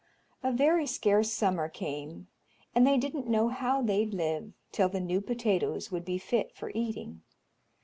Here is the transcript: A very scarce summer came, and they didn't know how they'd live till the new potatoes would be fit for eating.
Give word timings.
A 0.41 0.51
very 0.51 0.87
scarce 0.87 1.31
summer 1.31 1.69
came, 1.69 2.25
and 2.73 2.87
they 2.87 2.97
didn't 2.97 3.27
know 3.27 3.49
how 3.49 3.83
they'd 3.83 4.15
live 4.15 4.53
till 4.71 4.89
the 4.89 4.99
new 4.99 5.21
potatoes 5.21 5.91
would 5.91 6.05
be 6.05 6.17
fit 6.17 6.55
for 6.55 6.71
eating. 6.73 7.21